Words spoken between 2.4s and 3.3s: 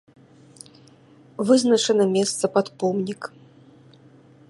пад помнік.